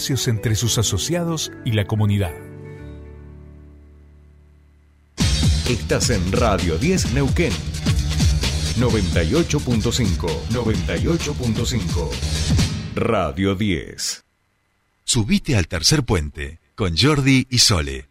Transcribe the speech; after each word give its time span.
espacios 0.00 0.28
entre 0.28 0.54
sus 0.54 0.78
asociados 0.78 1.52
y 1.66 1.72
la 1.72 1.84
comunidad. 1.84 2.32
Estás 5.68 6.08
en 6.08 6.32
Radio 6.32 6.78
10 6.78 7.12
Neuquén. 7.12 7.52
98.5. 8.78 10.26
98.5. 10.52 12.10
Radio 12.94 13.54
10. 13.54 14.24
Subite 15.04 15.56
al 15.56 15.68
tercer 15.68 16.02
puente 16.02 16.60
con 16.74 16.96
Jordi 16.96 17.46
y 17.50 17.58
Sole. 17.58 18.06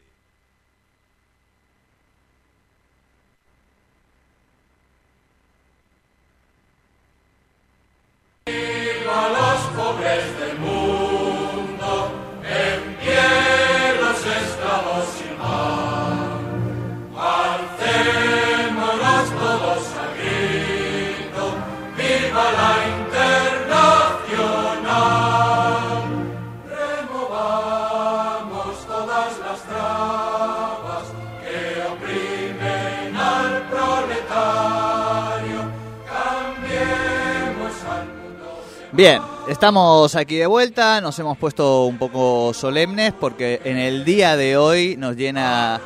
Bien, 38.99 39.21
estamos 39.47 40.13
aquí 40.17 40.35
de 40.35 40.45
vuelta, 40.45 40.99
nos 40.99 41.17
hemos 41.19 41.37
puesto 41.37 41.85
un 41.85 41.97
poco 41.97 42.53
solemnes 42.53 43.13
porque 43.17 43.61
en 43.63 43.77
el 43.77 44.03
día 44.03 44.35
de 44.35 44.57
hoy 44.57 44.97
nos 44.97 45.15
llena 45.15 45.79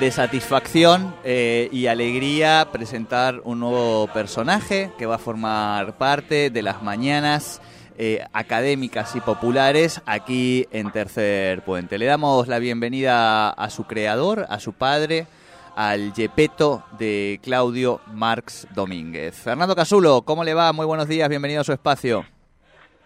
de 0.00 0.10
satisfacción 0.10 1.14
eh, 1.22 1.68
y 1.70 1.86
alegría 1.86 2.66
presentar 2.72 3.42
un 3.44 3.60
nuevo 3.60 4.08
personaje 4.08 4.90
que 4.98 5.06
va 5.06 5.14
a 5.14 5.18
formar 5.18 5.98
parte 5.98 6.50
de 6.50 6.62
las 6.62 6.82
mañanas 6.82 7.60
eh, 7.96 8.24
académicas 8.32 9.14
y 9.14 9.20
populares 9.20 10.02
aquí 10.04 10.66
en 10.72 10.90
Tercer 10.90 11.62
Puente. 11.64 11.96
Le 11.96 12.06
damos 12.06 12.48
la 12.48 12.58
bienvenida 12.58 13.50
a 13.50 13.70
su 13.70 13.84
creador, 13.84 14.46
a 14.48 14.58
su 14.58 14.72
padre, 14.72 15.28
al 15.76 16.12
Yepeto 16.12 16.82
de 16.98 17.38
Claudio 17.40 18.00
Marx 18.12 18.66
Domínguez. 18.74 19.36
Fernando 19.36 19.76
Casulo, 19.76 20.22
¿cómo 20.22 20.42
le 20.42 20.54
va? 20.54 20.72
Muy 20.72 20.86
buenos 20.86 21.06
días, 21.06 21.28
bienvenido 21.28 21.60
a 21.60 21.64
su 21.64 21.72
espacio. 21.72 22.26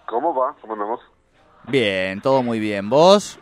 ¿Cómo 0.07 0.35
va? 0.35 0.55
¿Cómo 0.61 0.75
andamos? 0.75 1.01
Bien, 1.69 2.21
todo 2.21 2.43
muy 2.43 2.59
bien. 2.59 2.89
¿Vos? 2.89 3.39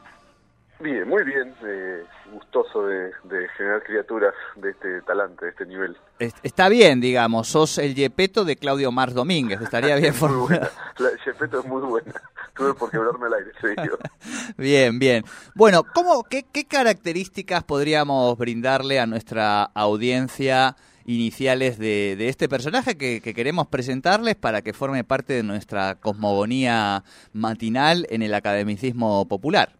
Bien, 0.78 1.08
muy 1.08 1.25
bien. 1.25 1.55
Eh, 1.64 2.05
gustoso 2.33 2.86
de, 2.86 3.12
generar 3.56 3.83
criaturas 3.83 4.34
de 4.56 4.70
este 4.70 5.02
talante, 5.02 5.44
de 5.47 5.50
este 5.50 5.67
nivel. 5.67 5.97
Está 6.42 6.69
bien, 6.69 7.00
digamos. 7.00 7.48
Sos 7.48 7.78
el 7.78 7.94
Yepeto 7.94 8.44
de 8.44 8.56
Claudio 8.56 8.92
Mars 8.92 9.14
Domínguez. 9.14 9.61
Estaría 9.61 9.97
bien 9.97 10.14
formulado. 10.14 10.70
La 10.98 11.11
Yepeto 11.25 11.61
es 11.61 11.67
muy 11.67 11.83
buena. 11.83 12.12
Tuve 12.55 12.74
por 12.74 12.91
quebrarme 12.91 13.27
el 13.28 13.34
aire, 13.34 13.50
serio. 13.61 13.98
bien, 14.56 14.98
bien. 14.98 15.24
Bueno, 15.55 15.83
¿cómo, 15.95 16.24
qué, 16.24 16.45
¿qué 16.50 16.64
características 16.64 17.64
podríamos 17.64 18.36
brindarle 18.36 19.00
a 19.00 19.06
nuestra 19.06 19.64
audiencia 19.74 20.77
iniciales 21.11 21.78
de, 21.78 22.14
de 22.16 22.28
este 22.28 22.48
personaje 22.48 22.97
que, 22.97 23.20
queremos 23.20 23.66
presentarles 23.66 24.36
para 24.36 24.62
que 24.62 24.72
forme 24.72 25.03
parte 25.03 25.33
de 25.33 25.42
nuestra 25.42 25.97
cosmogonía 25.97 27.02
matinal 27.33 28.06
en 28.11 28.22
el 28.22 28.33
academicismo 28.33 29.27
popular. 29.27 29.70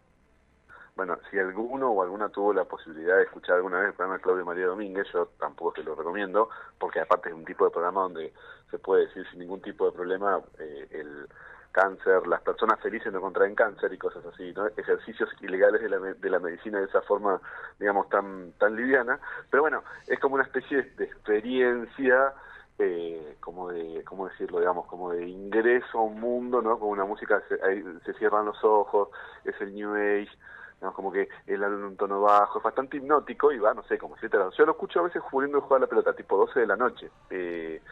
Bueno, 0.97 1.17
si 1.31 1.39
alguno 1.39 1.91
o 1.91 2.03
alguna 2.03 2.29
tuvo 2.29 2.53
la 2.53 2.65
posibilidad 2.65 3.17
de 3.17 3.23
escuchar 3.23 3.57
alguna 3.57 3.79
vez 3.79 3.89
el 3.89 3.95
programa 3.95 4.17
de 4.17 4.23
Claudio 4.23 4.45
María 4.45 4.67
Domínguez, 4.67 5.07
yo 5.13 5.27
tampoco 5.39 5.73
se 5.77 5.85
lo 5.85 5.95
recomiendo, 5.95 6.51
porque 6.79 7.01
aparte 7.01 7.29
es 7.29 7.35
un 7.35 7.45
tipo 7.45 7.65
de 7.65 7.71
programa 7.71 8.03
donde 8.03 8.33
se 8.71 8.79
puede 8.79 9.07
decir 9.07 9.25
sin 9.31 9.39
ningún 9.39 9.63
tipo 9.63 9.87
de 9.87 9.93
problema 9.93 10.41
eh, 10.59 10.89
el 10.91 11.29
cáncer, 11.71 12.27
las 12.27 12.41
personas 12.43 12.81
felices 12.81 13.13
no 13.13 13.21
contraen 13.21 13.55
cáncer 13.55 13.93
y 13.93 13.99
cosas 13.99 14.25
así, 14.27 14.53
¿no? 14.53 14.67
ejercicios 14.67 15.31
ilegales 15.41 15.81
de 15.83 15.89
la, 15.89 15.99
de 15.99 16.31
la 16.31 16.39
medicina 16.39 16.79
de 16.79 16.87
esa 16.87 17.03
forma, 17.03 17.41
digamos, 17.79 18.09
tan, 18.09 18.53
tan 18.59 18.77
liviana. 18.77 19.19
Pero 19.51 19.63
bueno, 19.63 19.83
es 20.07 20.19
como 20.19 20.35
una 20.35 20.45
especie 20.45 20.83
de 20.83 21.05
experiencia, 21.05 22.35
eh, 22.79 23.37
como 23.41 23.71
de, 23.71 24.03
¿cómo 24.05 24.29
decirlo? 24.29 24.59
Digamos, 24.59 24.87
como 24.87 25.13
de 25.13 25.29
ingreso 25.29 25.99
a 25.99 26.03
un 26.03 26.21
mundo, 26.21 26.63
¿no? 26.63 26.79
Con 26.79 26.89
una 26.89 27.05
música, 27.05 27.43
se, 27.49 27.57
se 28.05 28.15
cierran 28.15 28.47
los 28.47 28.63
ojos, 28.65 29.09
es 29.45 29.55
el 29.61 29.75
New 29.75 29.95
Age, 29.95 30.31
digamos, 30.77 30.97
como 30.97 31.13
que 31.13 31.29
el 31.47 31.63
en 31.63 31.85
un 31.85 31.97
tono 31.97 32.23
bajo, 32.23 32.59
es 32.59 32.65
bastante 32.65 32.97
hipnótico 32.97 33.53
y 33.53 33.59
va, 33.59 33.75
no 33.75 33.83
sé, 33.85 33.99
como 33.99 34.17
siete 34.17 34.39
Yo 34.57 34.65
lo 34.65 34.73
escucho 34.73 35.01
a 35.01 35.05
veces 35.05 35.23
jugando 35.23 35.59
y 35.59 35.61
jugar 35.61 35.83
la 35.83 35.87
pelota, 35.87 36.15
tipo 36.15 36.39
12 36.39 36.61
de 36.61 36.67
la 36.67 36.77
noche. 36.77 37.11
Eh, 37.29 37.83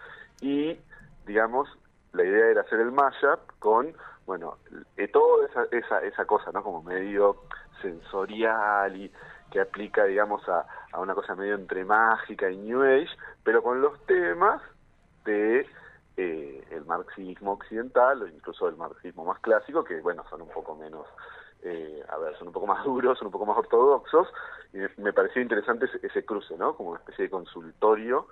y, 0.41 0.79
digamos, 1.27 1.69
la 2.13 2.25
idea 2.25 2.51
era 2.51 2.61
hacer 2.63 2.81
el 2.81 2.93
mashup 2.93 3.41
con, 3.59 3.95
bueno, 4.27 4.59
eh, 4.97 5.09
toda 5.09 5.47
esa, 5.47 5.65
esa, 5.71 6.01
esa 6.03 6.25
cosa, 6.25 6.51
¿no? 6.53 6.63
Como 6.63 6.83
medio 6.83 7.43
sensorial 7.83 8.97
y 8.97 9.13
que 9.51 9.61
aplica, 9.61 10.05
digamos, 10.05 10.47
a, 10.49 10.67
a 10.93 11.01
una 11.01 11.15
cosa 11.15 11.35
medio 11.35 11.55
entre 11.55 11.85
mágica 11.85 12.51
y 12.51 12.57
New 12.57 12.83
Age, 12.83 13.11
pero 13.43 13.63
con 13.63 13.81
los 13.81 13.99
temas 14.07 14.61
de 15.25 15.67
eh, 16.17 16.65
el 16.71 16.85
marxismo 16.85 17.53
occidental 17.53 18.23
o 18.23 18.27
incluso 18.27 18.69
el 18.69 18.77
marxismo 18.77 19.25
más 19.25 19.39
clásico, 19.41 19.85
que, 19.85 20.01
bueno, 20.01 20.25
son 20.29 20.43
un 20.43 20.49
poco 20.49 20.75
menos, 20.75 21.07
eh, 21.63 22.03
a 22.09 22.19
ver, 22.19 22.37
son 22.39 22.49
un 22.49 22.53
poco 22.53 22.67
más 22.67 22.85
duros, 22.85 23.19
son 23.19 23.29
un 23.29 23.33
poco 23.33 23.47
más 23.47 23.57
ortodoxos, 23.57 24.29
y 24.73 24.79
me 25.01 25.13
pareció 25.13 25.41
interesante 25.41 25.87
ese, 25.87 26.07
ese 26.07 26.25
cruce, 26.25 26.57
¿no? 26.59 26.75
Como 26.77 26.91
una 26.91 26.99
especie 26.99 27.25
de 27.25 27.31
consultorio 27.31 28.27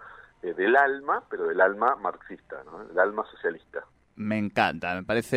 eh, 0.46 0.54
del 0.54 0.76
alma, 0.76 1.24
pero 1.28 1.48
del 1.48 1.60
alma 1.60 1.96
marxista, 1.96 2.62
¿no? 2.64 2.84
del 2.84 2.98
alma 2.98 3.24
socialista. 3.30 3.84
Me 4.14 4.38
encanta, 4.38 4.94
me 4.94 5.02
parece 5.02 5.36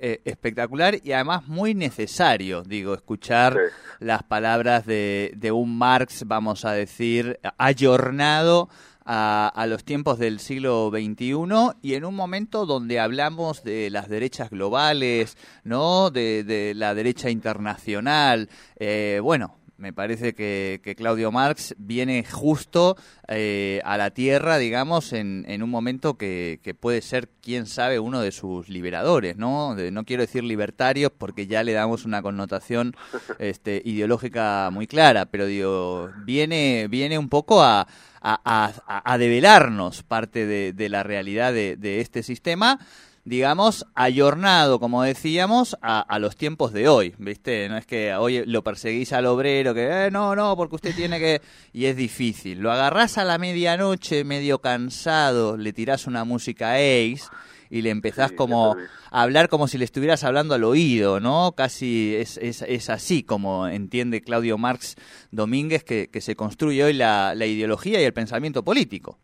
eh, 0.00 0.20
espectacular 0.24 0.96
y 1.04 1.12
además 1.12 1.46
muy 1.46 1.74
necesario, 1.74 2.62
digo, 2.62 2.94
escuchar 2.94 3.56
las 4.00 4.22
palabras 4.24 4.86
de, 4.86 5.32
de, 5.36 5.52
un 5.52 5.78
Marx, 5.78 6.24
vamos 6.26 6.64
a 6.64 6.72
decir, 6.72 7.38
ayornado 7.58 8.68
a, 9.04 9.52
a, 9.54 9.66
los 9.66 9.84
tiempos 9.84 10.18
del 10.18 10.40
siglo 10.40 10.90
XXI 10.90 11.78
y 11.82 11.94
en 11.94 12.04
un 12.04 12.16
momento 12.16 12.66
donde 12.66 12.98
hablamos 12.98 13.62
de 13.62 13.90
las 13.90 14.08
derechas 14.08 14.50
globales, 14.50 15.36
¿no? 15.62 16.10
De, 16.10 16.42
de 16.42 16.74
la 16.74 16.94
derecha 16.94 17.30
internacional, 17.30 18.48
eh, 18.76 19.20
bueno, 19.22 19.61
me 19.82 19.92
parece 19.92 20.32
que, 20.32 20.94
Claudio 20.96 21.32
Marx 21.32 21.74
viene 21.76 22.24
justo 22.24 22.96
eh, 23.26 23.80
a 23.84 23.96
la 23.96 24.10
tierra, 24.12 24.58
digamos, 24.58 25.12
en, 25.12 25.44
en 25.48 25.60
un 25.60 25.70
momento 25.70 26.16
que, 26.16 26.76
puede 26.78 27.02
ser, 27.02 27.28
quién 27.42 27.66
sabe, 27.66 27.98
uno 27.98 28.20
de 28.20 28.30
sus 28.30 28.68
liberadores, 28.68 29.36
¿no? 29.36 29.74
no 29.74 30.04
quiero 30.04 30.22
decir 30.22 30.44
libertarios 30.44 31.10
porque 31.18 31.48
ya 31.48 31.64
le 31.64 31.72
damos 31.72 32.04
una 32.04 32.22
connotación 32.22 32.94
este, 33.40 33.82
ideológica 33.84 34.70
muy 34.72 34.86
clara, 34.86 35.26
pero 35.26 35.46
digo, 35.46 36.10
viene, 36.24 36.86
viene 36.88 37.18
un 37.18 37.28
poco 37.28 37.64
a, 37.64 37.88
a, 38.22 39.18
develarnos 39.18 40.04
parte 40.04 40.46
de, 40.46 40.72
de 40.72 40.88
la 40.90 41.02
realidad 41.02 41.52
de, 41.52 41.76
de 41.76 42.00
este 42.00 42.22
sistema 42.22 42.78
digamos, 43.24 43.86
ayornado, 43.94 44.80
como 44.80 45.02
decíamos, 45.02 45.76
a, 45.80 46.18
los 46.18 46.36
tiempos 46.36 46.72
de 46.72 46.88
hoy, 46.88 47.14
¿viste? 47.18 47.68
No 47.68 47.76
es 47.76 47.86
que 47.86 48.14
hoy 48.14 48.44
lo 48.46 48.64
perseguís 48.64 49.12
al 49.12 49.26
obrero, 49.26 49.74
que, 49.74 50.06
eh, 50.06 50.10
no, 50.10 50.34
no, 50.34 50.56
porque 50.56 50.76
usted 50.76 50.94
tiene 50.94 51.18
que... 51.18 51.40
Y 51.72 51.86
es 51.86 51.96
difícil. 51.96 52.58
Lo 52.58 52.70
agarrás 52.70 53.18
a 53.18 53.24
la 53.24 53.38
medianoche, 53.38 54.24
medio 54.24 54.58
cansado, 54.58 55.56
le 55.56 55.72
tirás 55.72 56.06
una 56.06 56.24
música 56.24 56.74
Ace 56.74 57.22
y 57.70 57.80
le 57.80 57.88
empezás 57.88 58.32
como 58.32 58.76
a 59.10 59.22
hablar 59.22 59.48
como 59.48 59.66
si 59.66 59.78
le 59.78 59.86
estuvieras 59.86 60.24
hablando 60.24 60.54
al 60.54 60.64
oído, 60.64 61.20
¿no? 61.20 61.52
Casi 61.56 62.14
es, 62.16 62.36
es, 62.36 62.60
es 62.60 62.90
así 62.90 63.22
como 63.22 63.66
entiende 63.66 64.20
Claudio 64.20 64.58
Marx 64.58 64.96
Domínguez 65.30 65.82
que, 65.82 66.10
que 66.10 66.20
se 66.20 66.36
construye 66.36 66.84
hoy 66.84 66.92
la, 66.92 67.34
la 67.34 67.46
ideología 67.46 68.00
y 68.02 68.04
el 68.04 68.12
pensamiento 68.12 68.62
político. 68.62 69.18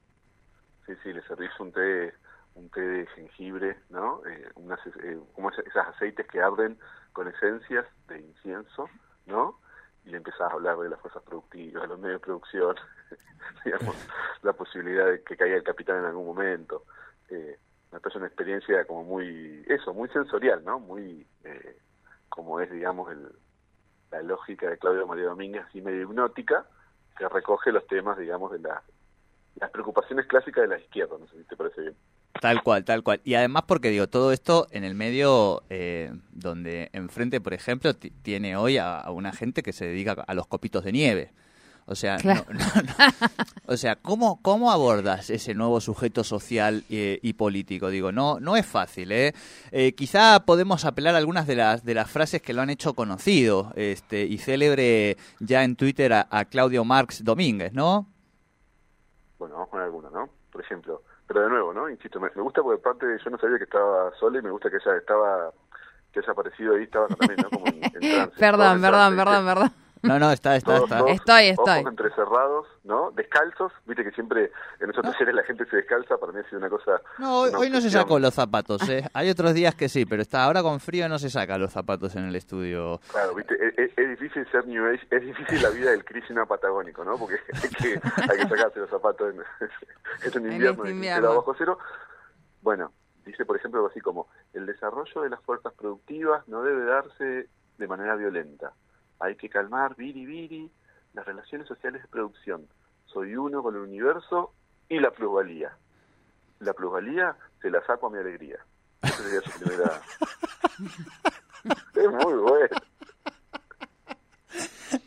Sí, 0.86 0.94
sí, 1.02 1.12
le 1.12 1.20
servís 1.26 1.50
un 1.60 1.70
té 1.72 2.14
té 2.70 2.80
de 2.80 3.06
jengibre, 3.08 3.78
¿no? 3.90 4.22
Eh, 4.26 4.48
unas, 4.56 4.78
eh, 4.86 5.18
como 5.34 5.50
esos 5.50 5.64
aceites 5.76 6.26
que 6.26 6.40
arden 6.40 6.78
con 7.12 7.28
esencias 7.28 7.86
de 8.08 8.20
incienso, 8.20 8.88
¿no? 9.26 9.60
Y 10.04 10.14
empezás 10.14 10.42
a 10.42 10.54
hablar 10.54 10.78
de 10.78 10.88
las 10.88 11.00
fuerzas 11.00 11.22
productivas, 11.22 11.88
los 11.88 11.98
medios 11.98 12.20
de 12.20 12.24
producción, 12.24 12.76
digamos, 13.64 13.96
la 14.42 14.52
posibilidad 14.52 15.06
de 15.06 15.22
que 15.22 15.36
caiga 15.36 15.56
el 15.56 15.62
capital 15.62 15.98
en 15.98 16.04
algún 16.06 16.26
momento. 16.26 16.84
Eh, 17.28 17.58
me 17.92 18.00
parece 18.00 18.18
una 18.18 18.26
experiencia 18.26 18.84
como 18.86 19.04
muy, 19.04 19.64
eso, 19.68 19.94
muy 19.94 20.08
sensorial, 20.10 20.64
¿no? 20.64 20.78
Muy, 20.78 21.26
eh, 21.44 21.78
como 22.28 22.60
es, 22.60 22.70
digamos, 22.70 23.10
el, 23.10 23.28
la 24.10 24.22
lógica 24.22 24.68
de 24.68 24.78
Claudio 24.78 25.06
María 25.06 25.24
Domínguez, 25.24 25.64
así 25.66 25.80
medio 25.80 26.02
hipnótica, 26.02 26.66
que 27.16 27.28
recoge 27.28 27.72
los 27.72 27.86
temas, 27.86 28.18
digamos, 28.18 28.52
de 28.52 28.60
la, 28.60 28.82
las 29.56 29.70
preocupaciones 29.70 30.26
clásicas 30.26 30.62
de 30.62 30.68
la 30.68 30.78
izquierda, 30.78 31.16
no 31.18 31.26
sé 31.28 31.38
si 31.38 31.44
te 31.44 31.56
parece 31.56 31.80
bien. 31.80 31.96
Tal 32.40 32.62
cual, 32.62 32.84
tal 32.84 33.02
cual. 33.02 33.20
Y 33.24 33.34
además 33.34 33.64
porque 33.66 33.90
digo, 33.90 34.08
todo 34.08 34.32
esto 34.32 34.66
en 34.70 34.84
el 34.84 34.94
medio 34.94 35.62
eh, 35.70 36.12
donde 36.30 36.90
enfrente, 36.92 37.40
por 37.40 37.54
ejemplo, 37.54 37.94
tiene 37.94 38.56
hoy 38.56 38.78
a, 38.78 39.04
una 39.10 39.32
gente 39.32 39.62
que 39.62 39.72
se 39.72 39.86
dedica 39.86 40.12
a 40.12 40.34
los 40.34 40.46
copitos 40.46 40.84
de 40.84 40.92
nieve. 40.92 41.32
O 41.90 41.94
sea, 41.94 42.18
o 43.66 43.76
sea, 43.78 43.96
¿cómo, 43.96 44.42
¿cómo 44.42 44.70
abordas 44.70 45.30
ese 45.30 45.54
nuevo 45.54 45.80
sujeto 45.80 46.22
social 46.22 46.84
y, 46.90 47.32
político? 47.32 47.88
Digo, 47.88 48.12
no, 48.12 48.38
no 48.40 48.56
es 48.56 48.66
fácil, 48.66 49.10
¿eh? 49.10 49.32
¿eh? 49.72 49.94
Quizá 49.94 50.44
podemos 50.44 50.84
apelar 50.84 51.14
a 51.14 51.18
algunas 51.18 51.46
de 51.46 51.56
las, 51.56 51.86
de 51.86 51.94
las 51.94 52.10
frases 52.10 52.42
que 52.42 52.52
lo 52.52 52.60
han 52.60 52.68
hecho 52.68 52.92
conocido 52.92 53.72
este, 53.74 54.26
y 54.26 54.36
célebre 54.36 55.16
ya 55.40 55.64
en 55.64 55.76
Twitter 55.76 56.12
a, 56.12 56.44
Claudio 56.44 56.84
Marx 56.84 57.24
Domínguez, 57.24 57.72
¿no? 57.72 58.06
Bueno, 59.38 59.54
vamos 59.54 59.70
con 59.70 59.80
alguna, 59.80 60.10
¿no? 60.10 60.28
Por 60.52 60.60
ejemplo, 60.60 61.02
pero 61.28 61.42
de 61.42 61.50
nuevo, 61.50 61.74
¿no? 61.74 61.88
Insisto, 61.90 62.18
me, 62.18 62.30
gusta 62.30 62.62
porque 62.62 62.82
parte 62.82 63.06
yo 63.22 63.30
no 63.30 63.38
sabía 63.38 63.58
que 63.58 63.64
estaba 63.64 64.10
sola 64.18 64.38
y 64.38 64.42
me 64.42 64.50
gusta 64.50 64.70
que 64.70 64.76
ella 64.76 64.96
estaba, 64.96 65.52
que 66.10 66.20
haya 66.20 66.32
aparecido 66.32 66.74
ahí, 66.74 66.84
estaba 66.84 67.06
también, 67.06 67.38
¿no? 67.42 67.50
Como 67.50 67.66
en, 67.66 67.80
perdón, 68.38 68.80
perdón, 68.80 69.16
perdón, 69.16 69.44
perdón. 69.44 69.72
No, 70.02 70.18
no, 70.18 70.30
está, 70.30 70.56
está, 70.56 70.76
está. 70.76 70.98
estoy, 71.08 71.48
estoy. 71.48 71.80
Ojos 71.80 71.90
entrecerrados, 71.90 72.66
¿no? 72.84 73.10
Descalzos. 73.12 73.72
Viste 73.86 74.04
que 74.04 74.10
siempre 74.12 74.52
en 74.80 74.90
esos 74.90 75.02
talleres 75.02 75.34
la 75.34 75.42
gente 75.42 75.64
se 75.66 75.76
descalza. 75.76 76.16
Para 76.18 76.32
mí 76.32 76.40
ha 76.40 76.48
sido 76.48 76.58
una 76.58 76.70
cosa... 76.70 77.00
No, 77.18 77.40
hoy, 77.40 77.70
no 77.70 77.80
se 77.80 77.90
sacó 77.90 78.18
los 78.18 78.34
zapatos, 78.34 78.88
¿eh? 78.88 79.04
Hay 79.12 79.30
otros 79.30 79.54
días 79.54 79.74
que 79.74 79.88
sí, 79.88 80.06
pero 80.06 80.22
está 80.22 80.44
ahora 80.44 80.62
con 80.62 80.80
frío 80.80 81.08
no 81.08 81.18
se 81.18 81.30
saca 81.30 81.58
los 81.58 81.72
zapatos 81.72 82.14
en 82.16 82.26
el 82.26 82.36
estudio. 82.36 83.00
Claro, 83.10 83.34
viste, 83.34 83.56
es, 83.76 83.94
difícil 83.96 84.46
ser 84.50 84.66
New 84.66 84.84
Age, 84.86 85.06
es 85.10 85.22
difícil 85.22 85.62
la 85.62 85.70
vida 85.70 85.90
del 85.90 86.04
Krishna 86.04 86.46
patagónico, 86.46 87.04
¿no? 87.04 87.16
Porque 87.16 87.36
hay 87.62 87.70
que, 87.70 88.00
hay 88.30 88.38
que 88.38 88.48
sacarse 88.48 88.80
los 88.80 88.90
zapatos 88.90 89.34
en, 89.34 90.42
en 90.44 90.52
invierno, 90.52 90.84
en 90.84 90.90
invierno. 90.92 91.34
bajo 91.36 91.54
cero. 91.56 91.78
Bueno, 92.62 92.92
dice 93.24 93.44
por 93.44 93.56
ejemplo 93.56 93.80
algo 93.80 93.90
así 93.90 94.00
como, 94.00 94.28
el 94.52 94.66
desarrollo 94.66 95.22
de 95.22 95.30
las 95.30 95.40
fuerzas 95.42 95.72
productivas 95.74 96.46
no 96.48 96.62
debe 96.62 96.84
darse 96.84 97.48
de 97.78 97.86
manera 97.86 98.16
violenta 98.16 98.72
hay 99.20 99.36
que 99.36 99.48
calmar, 99.48 99.96
viri, 99.96 100.26
viri, 100.26 100.70
las 101.14 101.26
relaciones 101.26 101.66
sociales 101.66 102.02
de 102.02 102.08
producción. 102.08 102.68
Soy 103.06 103.36
uno 103.36 103.62
con 103.62 103.74
el 103.74 103.82
universo 103.82 104.52
y 104.88 104.98
la 104.98 105.10
plusvalía. 105.10 105.76
La 106.60 106.72
plusvalía 106.72 107.36
se 107.60 107.70
la 107.70 107.84
saco 107.84 108.06
a 108.06 108.10
mi 108.10 108.18
alegría. 108.18 108.58
Esa 109.02 109.22
sería 109.22 109.40
su 109.40 109.58
primera... 109.58 110.00
es 111.94 112.10
muy 112.10 112.34
bueno. 112.34 112.76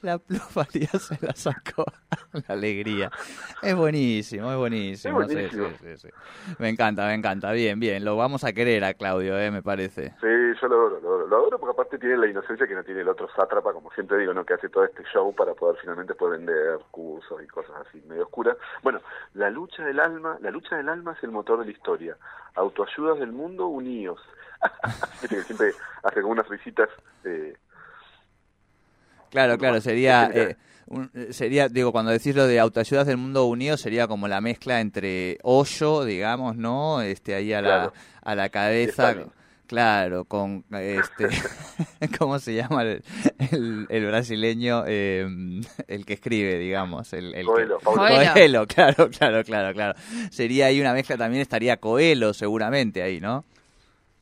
La 0.01 0.17
plusvalía 0.17 0.89
se 0.99 1.17
la 1.25 1.33
sacó 1.35 1.85
la 2.33 2.55
alegría. 2.55 3.11
Es 3.61 3.75
buenísimo, 3.75 4.51
es 4.51 4.57
buenísimo. 4.57 5.19
Me 6.57 6.69
encanta, 6.69 7.05
me 7.05 7.13
encanta. 7.13 7.51
Bien, 7.51 7.79
bien. 7.79 8.03
Lo 8.03 8.17
vamos 8.17 8.43
a 8.43 8.53
querer 8.53 8.83
a 8.83 8.95
Claudio, 8.95 9.37
¿eh? 9.37 9.51
me 9.51 9.61
parece. 9.61 10.09
Sí, 10.21 10.59
yo 10.61 10.67
lo 10.67 10.75
adoro, 10.75 10.99
lo 11.01 11.07
adoro. 11.09 11.27
Lo 11.27 11.35
adoro 11.37 11.59
porque 11.59 11.73
aparte 11.73 11.99
tiene 11.99 12.17
la 12.17 12.27
inocencia 12.27 12.65
que 12.65 12.73
no 12.73 12.83
tiene 12.83 13.01
el 13.01 13.09
otro 13.09 13.29
sátrapa, 13.35 13.73
como 13.73 13.91
siempre 13.91 14.17
digo, 14.17 14.33
¿no? 14.33 14.43
que 14.43 14.55
hace 14.55 14.69
todo 14.69 14.85
este 14.85 15.03
show 15.13 15.33
para 15.35 15.53
poder 15.53 15.77
finalmente 15.79 16.15
poder 16.15 16.39
vender 16.39 16.79
cursos 16.89 17.41
y 17.43 17.47
cosas 17.47 17.75
así 17.87 18.01
medio 18.07 18.23
oscuras. 18.23 18.57
Bueno, 18.81 19.01
la 19.35 19.49
lucha 19.51 19.85
del 19.85 19.99
alma, 19.99 20.37
la 20.41 20.49
lucha 20.49 20.77
del 20.77 20.89
alma 20.89 21.13
es 21.13 21.23
el 21.23 21.31
motor 21.31 21.59
de 21.59 21.65
la 21.65 21.71
historia. 21.71 22.17
Autoayudas 22.55 23.19
del 23.19 23.31
mundo 23.31 23.67
unidos. 23.67 24.19
siempre 25.45 25.73
hace 26.03 26.21
como 26.21 26.33
unas 26.33 26.49
visitas... 26.49 26.89
Eh, 27.23 27.53
Claro, 29.31 29.57
claro, 29.57 29.79
sería, 29.79 30.29
eh, 30.33 30.57
eh, 31.15 31.27
sería, 31.31 31.69
digo, 31.69 31.93
cuando 31.93 32.11
decís 32.11 32.35
lo 32.35 32.45
de 32.47 32.59
autoayudas 32.59 33.07
del 33.07 33.15
mundo 33.15 33.45
unido, 33.45 33.77
sería 33.77 34.07
como 34.07 34.27
la 34.27 34.41
mezcla 34.41 34.81
entre 34.81 35.37
hoyo, 35.41 36.03
digamos, 36.03 36.57
¿no? 36.57 37.01
Este, 37.01 37.33
ahí 37.33 37.53
a 37.53 37.61
la, 37.61 37.93
a 38.21 38.35
la 38.35 38.49
cabeza. 38.49 39.15
Claro, 39.67 40.25
con 40.25 40.65
este, 40.69 41.29
¿cómo 42.19 42.39
se 42.39 42.55
llama 42.55 42.81
el, 42.81 43.87
el, 43.87 44.05
brasileño, 44.05 44.83
eh, 44.85 45.25
el 45.87 46.05
que 46.05 46.11
escribe, 46.11 46.57
digamos, 46.57 47.13
el, 47.13 47.33
el 47.33 47.45
Coelho, 47.45 47.79
Coelho, 47.79 48.67
claro, 48.67 49.09
claro, 49.09 49.45
claro, 49.45 49.73
claro. 49.73 49.93
Sería 50.29 50.65
ahí 50.65 50.81
una 50.81 50.91
mezcla, 50.91 51.15
también 51.15 51.41
estaría 51.41 51.77
Coelho 51.77 52.33
seguramente 52.33 53.01
ahí, 53.01 53.21
¿no? 53.21 53.45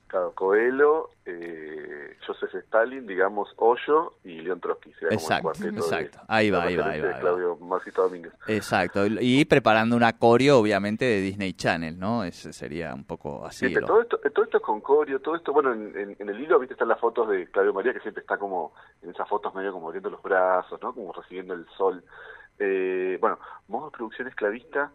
Claro, 0.06 0.34
Coelho, 0.36 1.10
eh, 1.26 1.99
Joseph 2.26 2.54
Stalin, 2.54 3.06
digamos, 3.06 3.50
Hoyo 3.58 4.14
y 4.24 4.42
León 4.42 4.60
Trotsky. 4.60 4.92
exacto, 5.10 5.52
exacto. 5.64 6.20
ahí 6.28 6.50
va, 6.50 6.64
ahí 6.64 6.76
va, 6.76 6.90
ahí 6.90 7.02
va. 7.02 7.20
Claudio 7.20 7.56
Marxista 7.58 8.02
Domínguez. 8.02 8.34
Exacto, 8.48 9.06
y 9.06 9.46
preparando 9.46 9.96
una 9.96 10.18
coreo, 10.18 10.60
obviamente, 10.60 11.06
de 11.06 11.22
Disney 11.22 11.54
Channel, 11.54 11.98
¿no? 11.98 12.24
Ese 12.24 12.54
sería 12.54 12.94
un 12.94 13.04
poco 13.04 13.46
así. 13.46 13.74
todo, 13.74 14.02
esto, 14.02 14.18
todo 14.18 14.46
esto 14.46 14.58
es 14.58 14.64
con 14.64 14.82
coreo, 14.82 15.20
todo 15.20 15.36
esto, 15.36 15.54
bueno, 15.54 15.74
en, 15.74 16.16
el 16.20 16.40
hilo, 16.40 16.60
viste, 16.60 16.74
están 16.74 16.88
las 16.88 17.00
fotos 17.00 17.30
de 17.30 17.48
Claudio 17.48 17.74
María, 17.74 17.94
que 17.94 18.02
siempre 18.02 18.22
está 18.22 18.38
como, 18.38 18.74
en 19.02 19.10
esas 19.10 19.28
fotos 19.28 19.54
medio 19.56 19.72
como 19.72 19.88
abriendo 19.88 20.10
los 20.10 20.22
brazos, 20.22 20.80
¿no? 20.82 20.94
Como 20.94 21.14
recibiendo 21.14 21.54
el 21.54 21.66
sol. 21.78 22.04
Eh, 22.60 23.18
bueno, 23.22 23.40
modo 23.68 23.86
de 23.86 23.98
producción 23.98 24.28
esclavista, 24.28 24.92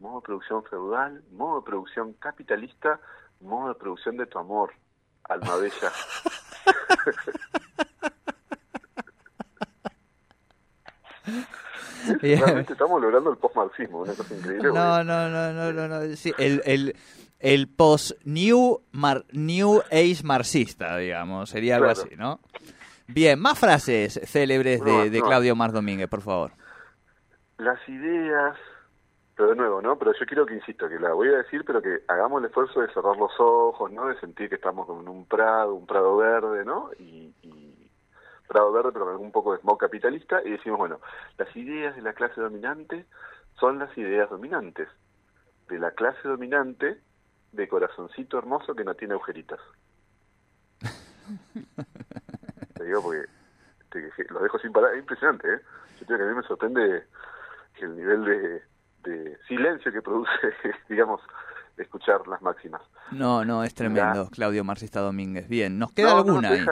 modo 0.00 0.20
de 0.20 0.26
producción 0.26 0.64
feudal, 0.64 1.22
modo 1.32 1.60
de 1.60 1.66
producción 1.66 2.12
capitalista, 2.14 3.00
modo 3.40 3.68
de 3.68 3.74
producción 3.74 4.16
de 4.16 4.26
tu 4.26 4.38
amor, 4.38 4.72
alma 5.24 5.56
bella. 5.56 5.92
Realmente 12.20 12.74
estamos 12.74 13.00
logrando 13.00 13.30
el 13.30 13.38
post-marxismo, 13.38 14.00
una 14.00 14.12
cosa 14.14 14.34
increíble. 14.34 14.68
No, 14.68 15.04
no, 15.04 15.28
no, 15.28 15.52
no, 15.52 15.72
no, 15.72 15.88
no. 15.88 16.16
Sí, 16.16 16.32
el, 16.38 16.62
el, 16.64 16.96
el 17.40 17.68
post-new 17.68 18.80
new 19.32 19.82
age 19.90 20.20
marxista, 20.22 20.96
digamos, 20.98 21.50
sería 21.50 21.76
algo 21.76 21.88
así, 21.88 22.10
¿no? 22.16 22.40
Bien, 23.06 23.38
más 23.38 23.58
frases 23.58 24.20
célebres 24.24 24.82
de, 24.82 25.10
de 25.10 25.22
Claudio 25.22 25.54
Mar 25.56 25.72
Domínguez, 25.72 26.08
por 26.08 26.22
favor. 26.22 26.52
Las 27.58 27.78
ideas 27.88 28.56
pero 29.36 29.50
de 29.50 29.56
nuevo, 29.56 29.82
¿no? 29.82 29.98
Pero 29.98 30.12
yo 30.12 30.26
quiero 30.26 30.46
que 30.46 30.54
insisto, 30.54 30.88
que 30.88 30.98
la 30.98 31.12
voy 31.12 31.28
a 31.28 31.38
decir, 31.38 31.64
pero 31.64 31.82
que 31.82 32.02
hagamos 32.06 32.40
el 32.40 32.46
esfuerzo 32.46 32.80
de 32.80 32.92
cerrar 32.92 33.16
los 33.16 33.32
ojos, 33.38 33.90
¿no? 33.90 34.06
De 34.06 34.18
sentir 34.20 34.48
que 34.48 34.54
estamos 34.54 34.88
en 34.88 35.08
un 35.08 35.26
prado, 35.26 35.74
un 35.74 35.86
prado 35.86 36.16
verde, 36.16 36.64
¿no? 36.64 36.90
Y, 36.98 37.32
prado 38.46 38.70
verde, 38.72 38.90
pero 38.92 39.06
con 39.06 39.16
un 39.16 39.32
poco 39.32 39.52
de 39.52 39.58
smog 39.58 39.78
capitalista, 39.78 40.40
y 40.44 40.50
decimos, 40.50 40.78
bueno, 40.78 41.00
las 41.38 41.54
ideas 41.56 41.96
de 41.96 42.02
la 42.02 42.12
clase 42.12 42.40
dominante 42.40 43.06
son 43.58 43.78
las 43.78 43.96
ideas 43.98 44.30
dominantes, 44.30 44.86
de 45.68 45.78
la 45.78 45.90
clase 45.92 46.28
dominante 46.28 47.00
de 47.52 47.68
corazoncito 47.68 48.38
hermoso 48.38 48.74
que 48.74 48.84
no 48.84 48.94
tiene 48.94 49.14
agujeritas. 49.14 49.58
Te 52.74 52.84
digo 52.84 53.02
porque 53.02 53.26
lo 54.28 54.40
dejo 54.40 54.58
sin 54.58 54.72
parar, 54.72 54.92
es 54.92 55.00
impresionante, 55.00 55.54
¿eh? 55.54 55.60
Yo 56.00 56.06
creo 56.06 56.18
que 56.18 56.24
a 56.24 56.28
mí 56.28 56.34
me 56.34 56.42
sorprende 56.42 57.04
que 57.74 57.84
el 57.86 57.96
nivel 57.96 58.24
de 58.24 58.62
de 59.04 59.38
silencio 59.46 59.92
que 59.92 60.02
produce, 60.02 60.30
digamos, 60.88 61.20
escuchar 61.76 62.26
las 62.26 62.40
máximas. 62.42 62.82
No, 63.12 63.44
no, 63.44 63.64
es 63.64 63.74
tremendo, 63.74 64.28
Claudio 64.30 64.64
Marxista 64.64 65.00
Domínguez. 65.00 65.48
Bien, 65.48 65.78
¿nos 65.78 65.92
queda 65.92 66.12
alguna 66.12 66.50
ahí? 66.50 66.66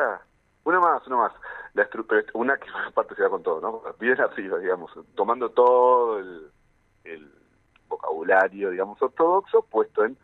Una 0.64 0.80
más, 0.80 1.06
una 1.06 1.16
más. 1.16 1.32
La 1.74 1.88
una 2.34 2.56
que 2.56 2.68
aparte 2.88 3.14
se 3.14 3.22
da 3.22 3.30
con 3.30 3.42
todo, 3.42 3.60
¿no? 3.60 3.82
Bien 3.98 4.20
arriba, 4.20 4.58
digamos, 4.58 4.90
tomando 5.14 5.50
todo 5.50 6.18
el, 6.18 6.50
el 7.04 7.32
vocabulario, 7.88 8.70
digamos, 8.70 9.00
ortodoxo, 9.00 9.62
puesto 9.62 10.04
en 10.04 10.16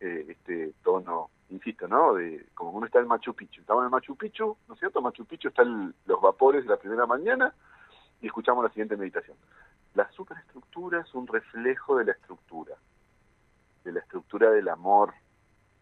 eh, 0.00 0.26
este 0.28 0.74
tono, 0.82 1.30
insisto, 1.50 1.86
¿no? 1.86 2.14
De 2.14 2.46
como 2.54 2.70
uno 2.70 2.86
está 2.86 3.00
en 3.00 3.08
Machu 3.08 3.34
Picchu. 3.34 3.60
Estamos 3.60 3.82
en 3.82 3.86
el 3.86 3.90
Machu 3.90 4.16
Picchu, 4.16 4.56
¿no 4.68 4.74
es 4.74 4.80
cierto? 4.80 5.00
Machu 5.00 5.24
Picchu 5.24 5.48
están 5.48 5.94
los 6.06 6.20
vapores 6.20 6.64
de 6.64 6.70
la 6.70 6.76
primera 6.76 7.06
mañana 7.06 7.54
y 8.20 8.26
escuchamos 8.26 8.64
la 8.64 8.70
siguiente 8.70 8.96
meditación. 8.96 9.36
La 9.94 10.10
es 11.00 11.14
un 11.14 11.26
reflejo 11.26 11.98
de 11.98 12.06
la 12.06 12.12
estructura, 12.12 12.74
de 13.84 13.92
la 13.92 14.00
estructura 14.00 14.50
del 14.50 14.68
amor, 14.68 15.14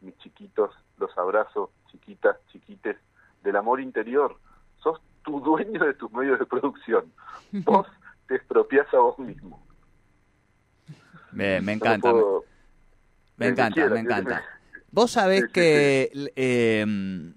mis 0.00 0.16
chiquitos, 0.18 0.70
los 0.99 1.16
abrazos, 1.16 1.70
chiquitas, 1.90 2.37
chiquites, 2.49 2.96
del 3.42 3.56
amor 3.56 3.80
interior. 3.80 4.38
Sos 4.82 5.00
tu 5.22 5.40
dueño 5.40 5.84
de 5.84 5.94
tus 5.94 6.12
medios 6.12 6.38
de 6.38 6.46
producción. 6.46 7.11
Vos 7.64 7.87
te 8.28 8.37
expropias 8.37 8.87
a 8.92 8.99
vos 8.99 9.18
mismo. 9.18 9.64
me 11.32 11.56
encanta. 11.56 12.12
me, 13.37 13.49
encanta, 13.49 13.88
me 13.88 14.00
encanta. 14.00 14.42
Vos 14.90 15.11
sabés 15.11 15.49
que 15.49 16.11
eh, 16.37 17.34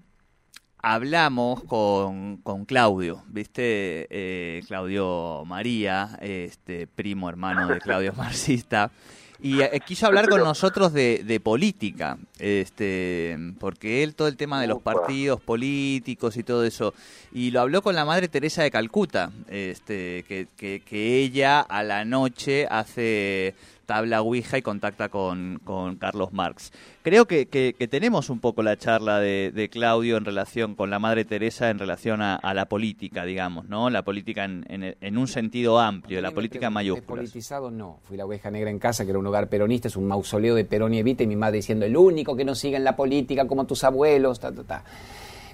hablamos 0.86 1.64
con, 1.64 2.36
con 2.44 2.64
Claudio, 2.64 3.24
¿viste? 3.26 4.06
Eh, 4.08 4.62
Claudio 4.68 5.42
María, 5.44 6.16
este 6.20 6.86
primo 6.86 7.28
hermano 7.28 7.66
de 7.66 7.80
Claudio 7.80 8.12
Marxista. 8.16 8.92
Y 9.40 9.62
eh, 9.62 9.80
quiso 9.84 10.06
hablar 10.06 10.28
con 10.28 10.38
nosotros 10.40 10.92
de, 10.92 11.24
de, 11.24 11.40
política, 11.40 12.18
este, 12.38 13.36
porque 13.58 14.04
él 14.04 14.14
todo 14.14 14.28
el 14.28 14.36
tema 14.36 14.60
de 14.60 14.68
los 14.68 14.80
partidos 14.80 15.40
políticos 15.40 16.36
y 16.36 16.44
todo 16.44 16.64
eso, 16.64 16.94
y 17.32 17.50
lo 17.50 17.62
habló 17.62 17.82
con 17.82 17.96
la 17.96 18.04
madre 18.04 18.28
Teresa 18.28 18.62
de 18.62 18.70
Calcuta, 18.70 19.32
este, 19.48 20.24
que, 20.28 20.46
que, 20.56 20.80
que 20.80 21.18
ella 21.18 21.60
a 21.60 21.82
la 21.82 22.04
noche 22.04 22.68
hace 22.70 23.56
tabla 23.86 24.20
Ouija 24.20 24.58
y 24.58 24.62
contacta 24.62 25.08
con, 25.08 25.60
con 25.64 25.96
Carlos 25.96 26.32
Marx. 26.32 26.72
Creo 27.02 27.26
que, 27.26 27.46
que, 27.46 27.72
tenemos 27.88 28.30
un 28.30 28.40
poco 28.40 28.62
la 28.62 28.76
charla 28.76 29.20
de, 29.20 29.52
de, 29.54 29.68
Claudio 29.68 30.16
en 30.16 30.24
relación 30.24 30.74
con 30.74 30.90
la 30.90 30.98
Madre 30.98 31.24
Teresa 31.24 31.70
en 31.70 31.78
relación 31.78 32.20
a, 32.20 32.34
a 32.34 32.52
la 32.52 32.66
política, 32.66 33.24
digamos, 33.24 33.68
¿no? 33.68 33.88
La 33.88 34.02
política 34.02 34.44
en, 34.44 34.64
en, 34.68 34.96
en 35.00 35.18
un 35.18 35.28
sentido 35.28 35.78
amplio, 35.78 36.20
la 36.20 36.32
política 36.32 36.68
mayúscula. 36.68 37.22
politizado 37.22 37.70
no. 37.70 38.00
Fui 38.02 38.16
la 38.16 38.26
oveja 38.26 38.50
negra 38.50 38.70
en 38.70 38.78
casa, 38.78 39.04
que 39.04 39.10
era 39.10 39.18
un 39.18 39.26
hogar 39.26 39.48
peronista, 39.48 39.88
es 39.88 39.96
un 39.96 40.06
mausoleo 40.06 40.54
de 40.54 40.64
Perón 40.64 40.94
y 40.94 40.98
Evita, 40.98 41.22
y 41.22 41.26
mi 41.26 41.36
madre 41.36 41.58
diciendo, 41.58 41.86
el 41.86 41.96
único 41.96 42.36
que 42.36 42.44
no 42.44 42.54
sigue 42.54 42.76
en 42.76 42.84
la 42.84 42.96
política 42.96 43.46
como 43.46 43.66
tus 43.66 43.84
abuelos, 43.84 44.40
ta, 44.40 44.52
ta, 44.52 44.64
ta. 44.64 44.84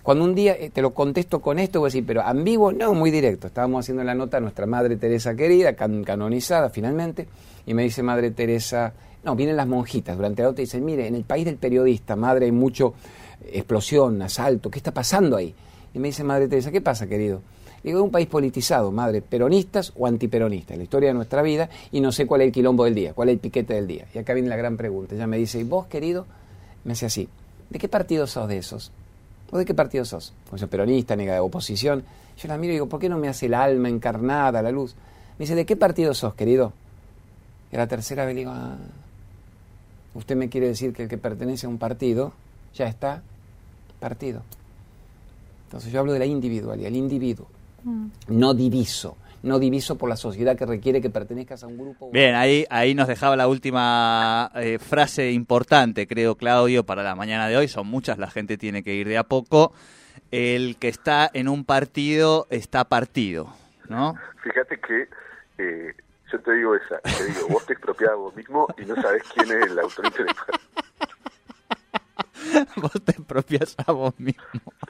Cuando 0.02 0.25
un 0.25 0.35
día 0.35 0.56
eh, 0.59 0.71
te 0.71 0.82
lo 0.82 0.92
contesto 0.92 1.40
con 1.40 1.61
esto, 1.61 1.78
voy 1.78 1.87
a 1.87 1.90
decir, 1.90 2.04
pero 2.04 2.23
ambiguo, 2.23 2.73
no, 2.73 2.92
muy 2.92 3.12
directo. 3.12 3.47
Estábamos 3.47 3.85
haciendo 3.85 4.02
la 4.02 4.14
nota 4.14 4.38
a 4.38 4.40
nuestra 4.40 4.66
Madre 4.66 4.97
Teresa 4.97 5.37
querida, 5.37 5.75
can 5.75 6.02
canonizada 6.02 6.71
finalmente, 6.71 7.28
y 7.66 7.75
me 7.75 7.85
dice 7.85 8.02
Madre 8.02 8.32
Teresa, 8.32 8.92
no, 9.23 9.37
vienen 9.37 9.56
las 9.56 9.68
monjitas 9.68 10.16
durante 10.16 10.42
la 10.42 10.49
nota 10.49 10.61
y 10.61 10.64
dicen, 10.64 10.85
mire, 10.85 11.06
en 11.06 11.14
el 11.14 11.23
país 11.23 11.44
del 11.44 11.56
periodista, 11.56 12.16
Madre, 12.16 12.47
hay 12.47 12.52
mucho 12.52 12.94
explosión, 13.52 14.21
asalto, 14.23 14.71
¿qué 14.71 14.80
está 14.80 14.92
pasando 14.92 15.37
ahí? 15.37 15.54
Y 15.94 16.00
me 16.00 16.09
dice 16.09 16.25
Madre 16.25 16.49
Teresa, 16.49 16.73
¿qué 16.73 16.80
pasa, 16.80 17.06
querido? 17.06 17.40
Digo, 17.85 17.99
es 17.99 18.04
un 18.04 18.11
país 18.11 18.26
politizado, 18.28 18.90
madre, 18.92 19.23
peronistas 19.23 19.92
o 19.97 20.06
antiperonistas, 20.06 20.76
la 20.76 20.85
historia 20.85 21.11
de 21.11 21.14
nuestra 21.14 21.42
vida, 21.42 21.68
y 21.90 22.00
no 22.00 22.12
sé 22.12 22.26
cuál 22.26 22.40
es 22.40 22.47
el 22.47 22.52
quilombo 22.52 22.85
del 22.85 22.94
día, 22.94 23.12
cuál 23.12 23.28
es 23.28 23.35
el 23.35 23.38
piquete 23.38 23.75
del 23.75 23.87
día. 23.87 24.06
Y 24.14 24.18
acá 24.18 24.35
viene 24.35 24.49
la 24.49 24.56
gran 24.56 24.76
pregunta. 24.76 25.16
Ella 25.16 25.26
me 25.26 25.37
dice, 25.37 25.59
¿y 25.59 25.64
vos, 25.64 25.87
querido? 25.87 26.26
Me 26.85 26.92
hace 26.92 27.06
así, 27.06 27.28
¿de 27.71 27.78
qué 27.78 27.88
partido 27.88 28.26
sos 28.26 28.49
de 28.49 28.59
esos? 28.59 28.92
¿Vos 29.52 29.59
de 29.59 29.66
qué 29.66 29.75
partido 29.75 30.06
sos? 30.06 30.32
Pues 30.49 30.61
soy 30.61 30.68
peronista, 30.68 31.14
ni 31.14 31.26
de 31.26 31.38
oposición. 31.38 32.02
Yo 32.38 32.49
la 32.49 32.56
miro 32.56 32.73
y 32.73 32.76
digo, 32.76 32.88
¿por 32.88 32.99
qué 32.99 33.11
no 33.11 33.18
me 33.18 33.28
hace 33.28 33.47
el 33.47 33.54
alma 33.54 33.90
encarnada, 33.90 34.62
la 34.62 34.71
luz? 34.71 34.94
Me 35.38 35.44
dice, 35.44 35.54
¿de 35.54 35.66
qué 35.66 35.76
partido 35.76 36.14
sos, 36.14 36.32
querido? 36.35 36.73
Y 37.71 37.76
a 37.76 37.80
la 37.80 37.87
tercera 37.87 38.25
vez 38.25 38.35
le 38.35 38.40
digo, 38.40 38.52
ah, 38.54 38.78
usted 40.14 40.37
me 40.37 40.49
quiere 40.49 40.68
decir 40.68 40.94
que 40.94 41.02
el 41.02 41.09
que 41.11 41.18
pertenece 41.18 41.66
a 41.66 41.68
un 41.68 41.76
partido 41.76 42.32
ya 42.75 42.87
está 42.87 43.23
partido. 44.00 44.40
Entonces 45.66 45.92
yo 45.92 46.00
hablo 46.00 46.14
de 46.14 46.18
la 46.18 46.26
individualidad, 46.26 46.88
el 46.88 46.97
individuo, 46.97 47.47
mm. 47.85 48.06
no 48.28 48.54
diviso 48.54 49.16
no 49.42 49.58
diviso 49.58 49.99
por 49.99 50.08
la 50.08 50.16
sociedad 50.16 50.56
que 50.56 50.66
requiere 50.66 51.00
que 51.00 51.11
pertenezcas 51.11 51.62
a 51.64 51.66
un 51.66 51.78
grupo. 51.78 52.11
Bien, 52.11 52.34
ahí, 52.34 52.64
ahí 52.70 52.94
nos 52.94 53.08
dejaba 53.08 53.37
la 53.37 53.49
última 53.49 54.50
eh, 54.54 54.78
frase 54.78 55.32
importante, 55.32 56.06
creo, 56.06 56.37
Claudio, 56.37 56.84
para 56.84 57.02
la 57.02 57.14
mañana 57.14 57.49
de 57.49 57.56
hoy. 57.56 57.68
Son 57.68 57.87
muchas, 57.87 58.18
la 58.18 58.30
gente 58.30 58.56
tiene 58.56 58.82
que 58.82 58.94
ir 58.94 59.08
de 59.08 59.18
a 59.18 59.25
poco. 59.25 59.72
El 60.30 60.76
que 60.76 60.88
está 60.88 61.30
en 61.32 61.49
un 61.49 61.64
partido 61.64 62.46
está 62.50 62.84
partido, 62.84 63.54
¿no? 63.88 64.14
Fíjate 64.42 64.78
que 64.80 65.08
eh, 65.58 65.94
yo 66.30 66.40
te 66.40 66.52
digo 66.52 66.75
esa, 66.75 66.99
te 67.00 67.25
digo, 67.26 67.49
vos 67.49 67.66
te 67.66 67.75
expropiás 67.75 68.16
vos 68.16 68.34
mismo 68.34 68.66
y 68.78 68.87
no 68.87 68.94
sabes 68.96 69.22
quién 69.34 69.50
es 69.50 69.70
el 69.70 69.78
autor 69.78 70.06
intelectual. 70.06 70.61
vos 72.76 72.92
te 73.04 73.12
expropias 73.12 73.75
a 73.87 73.92
vos 73.92 74.14
mismo. 74.18 74.42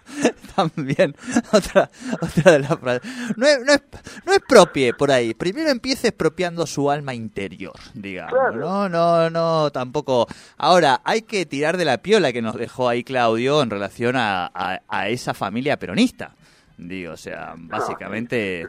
También, 0.57 1.15
otra, 1.53 1.91
otra 2.21 2.53
de 2.53 2.59
las 2.59 2.79
frases. 2.79 3.11
No 3.37 3.47
es, 3.47 3.61
no, 3.65 3.73
es, 3.73 3.83
no 4.27 4.33
es 4.33 4.41
propie 4.47 4.93
por 4.95 5.11
ahí. 5.11 5.35
Primero 5.35 5.71
empieza 5.71 6.09
expropiando 6.09 6.67
su 6.67 6.91
alma 6.91 7.15
interior, 7.15 7.79
digamos. 7.95 8.55
No, 8.55 8.89
no, 8.89 9.31
no, 9.31 9.71
tampoco. 9.71 10.27
Ahora, 10.59 11.01
hay 11.05 11.23
que 11.23 11.47
tirar 11.47 11.77
de 11.77 11.85
la 11.85 11.99
piola 11.99 12.33
que 12.33 12.43
nos 12.43 12.57
dejó 12.57 12.89
ahí 12.89 13.05
Claudio 13.05 13.63
en 13.63 13.71
relación 13.71 14.17
a, 14.17 14.51
a, 14.55 15.09
esa 15.09 15.35
familia 15.35 15.79
peronista. 15.79 16.35
Digo, 16.77 17.13
o 17.13 17.17
sea, 17.17 17.55
básicamente 17.57 18.67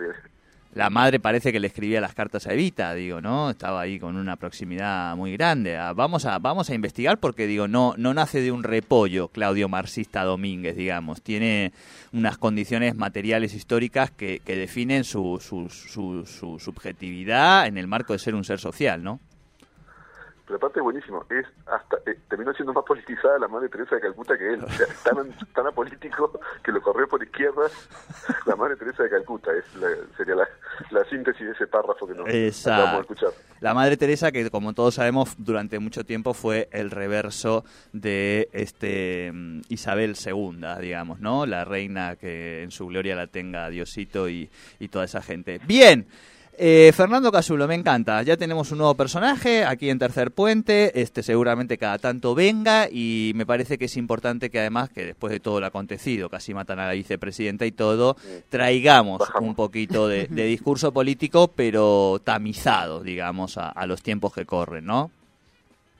la 0.73 0.89
madre 0.89 1.19
parece 1.19 1.51
que 1.51 1.59
le 1.59 1.67
escribía 1.67 2.01
las 2.01 2.13
cartas 2.13 2.47
a 2.47 2.53
Evita, 2.53 2.93
digo, 2.93 3.21
¿no? 3.21 3.51
Estaba 3.51 3.81
ahí 3.81 3.99
con 3.99 4.15
una 4.15 4.37
proximidad 4.37 5.15
muy 5.15 5.33
grande. 5.33 5.77
Ah, 5.77 5.93
vamos 5.93 6.25
a, 6.25 6.39
vamos 6.39 6.69
a 6.69 6.73
investigar 6.73 7.19
porque, 7.19 7.45
digo, 7.45 7.67
no, 7.67 7.93
no 7.97 8.13
nace 8.13 8.41
de 8.41 8.51
un 8.51 8.63
repollo 8.63 9.27
Claudio 9.27 9.69
Marxista 9.69 10.23
Domínguez, 10.23 10.75
digamos. 10.75 11.21
Tiene 11.21 11.73
unas 12.11 12.37
condiciones 12.37 12.95
materiales 12.95 13.53
históricas 13.53 14.09
que, 14.11 14.41
definen 14.45 15.03
su, 15.03 15.39
su, 15.41 15.69
su, 15.69 16.25
su 16.25 16.59
subjetividad 16.59 17.67
en 17.67 17.77
el 17.77 17.87
marco 17.87 18.13
de 18.13 18.19
ser 18.19 18.33
un 18.33 18.43
ser 18.43 18.59
social, 18.59 19.03
¿no? 19.03 19.19
Pero 20.53 20.67
aparte 20.67 20.81
buenísimo, 20.81 21.25
es 21.31 21.47
hasta 21.65 21.97
eh, 22.05 22.15
terminó 22.29 22.53
siendo 22.53 22.73
más 22.73 22.83
politizada 22.85 23.39
la 23.39 23.47
madre 23.47 23.69
Teresa 23.69 23.95
de 23.95 24.01
Calcuta 24.01 24.37
que 24.37 24.53
él, 24.53 24.63
o 24.63 24.69
sea, 24.69 24.85
tan, 25.03 25.31
tan 25.55 25.65
apolítico 25.65 26.39
que 26.63 26.71
lo 26.71 26.79
corrió 26.79 27.07
por 27.07 27.23
izquierda 27.23 27.63
la 28.45 28.55
madre 28.55 28.75
Teresa 28.75 29.01
de 29.01 29.09
Calcuta, 29.09 29.49
es 29.51 29.65
sería 30.15 30.35
la, 30.35 30.47
la, 30.91 31.03
síntesis 31.05 31.43
de 31.43 31.53
ese 31.53 31.65
párrafo 31.65 32.05
que 32.05 32.13
nos 32.13 32.27
vamos 32.27 32.67
a 32.67 32.99
escuchar. 32.99 33.29
La 33.61 33.73
madre 33.73 33.97
Teresa 33.97 34.31
que 34.31 34.47
como 34.51 34.73
todos 34.73 34.93
sabemos 34.93 35.33
durante 35.39 35.79
mucho 35.79 36.03
tiempo 36.03 36.35
fue 36.35 36.69
el 36.71 36.91
reverso 36.91 37.63
de 37.91 38.49
este 38.53 39.31
mm, 39.33 39.61
Isabel 39.69 40.15
II, 40.23 40.61
digamos, 40.81 41.19
¿no? 41.19 41.47
La 41.47 41.65
reina 41.65 42.15
que 42.15 42.61
en 42.61 42.69
su 42.69 42.85
gloria 42.85 43.15
la 43.15 43.25
tenga 43.25 43.69
Diosito 43.69 44.29
y, 44.29 44.51
y 44.77 44.89
toda 44.89 45.05
esa 45.05 45.23
gente. 45.23 45.59
Bien. 45.65 46.05
Eh, 46.55 46.91
Fernando 46.95 47.31
Casulo, 47.31 47.67
me 47.67 47.73
encanta. 47.73 48.21
Ya 48.21 48.37
tenemos 48.37 48.71
un 48.71 48.77
nuevo 48.77 48.93
personaje 48.95 49.65
aquí 49.65 49.89
en 49.89 49.97
Tercer 49.97 50.31
Puente. 50.31 51.01
Este 51.01 51.23
seguramente 51.23 51.79
cada 51.79 51.97
tanto 51.97 52.35
venga 52.35 52.87
y 52.91 53.31
me 53.35 53.45
parece 53.45 53.77
que 53.77 53.85
es 53.85 53.97
importante 53.97 54.51
que 54.51 54.59
además 54.59 54.89
que 54.89 55.05
después 55.05 55.31
de 55.31 55.39
todo 55.39 55.59
lo 55.59 55.65
acontecido, 55.65 56.29
casi 56.29 56.53
matan 56.53 56.79
a 56.79 56.87
la 56.87 56.93
vicepresidenta 56.93 57.65
y 57.65 57.71
todo, 57.71 58.15
traigamos 58.49 59.21
un 59.41 59.55
poquito 59.55 60.07
de, 60.07 60.27
discurso 60.27 60.91
político, 60.91 61.47
pero 61.47 62.21
tamizado, 62.23 63.01
digamos, 63.01 63.57
a, 63.57 63.69
a 63.69 63.87
los 63.87 64.03
tiempos 64.03 64.33
que 64.33 64.45
corren, 64.45 64.85
¿no? 64.85 65.09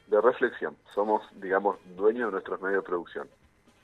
De 0.07 0.22
reflexión. 0.22 0.75
Somos, 0.93 1.24
digamos, 1.41 1.77
dueños 1.98 2.27
de 2.27 2.31
nuestros 2.33 2.62
medios 2.62 2.83
de 2.83 2.88
producción. 2.88 3.27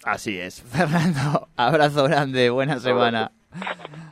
Así 0.04 0.40
es. 0.40 0.62
Fernando, 0.72 1.48
abrazo 1.56 2.04
grande, 2.04 2.50
buena 2.52 2.80
semana. 2.80 3.32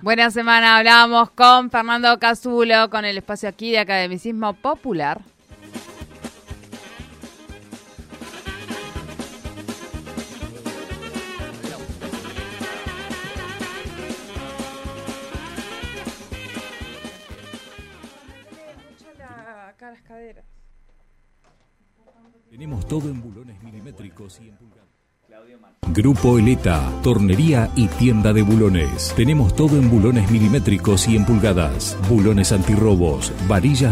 Buena 0.02 0.32
semana, 0.32 0.78
hablábamos 0.78 1.32
con 1.32 1.70
Fernando 1.70 2.18
Casulo, 2.20 2.90
con 2.90 3.06
el 3.06 3.18
espacio 3.18 3.50
aquí 3.50 3.72
de 3.72 3.80
Academicismo 3.80 4.54
Popular. 4.54 5.22
Tenemos 22.50 22.88
todo 22.88 23.10
en 23.10 23.22
bulones 23.22 23.62
milimétricos 23.62 24.40
y 24.42 24.50
en. 24.50 24.58
Grupo 25.94 26.38
Eleta, 26.38 26.92
tornería 27.02 27.72
y 27.76 27.88
tienda 27.88 28.34
de 28.34 28.42
bulones. 28.42 29.14
Tenemos 29.16 29.56
todo 29.56 29.78
en 29.78 29.90
bulones 29.90 30.30
milimétricos 30.30 31.08
y 31.08 31.16
en 31.16 31.26
pulgadas. 31.26 31.98
Bulones 32.10 32.52
antirrobos, 32.52 33.32
varillas 33.48 33.86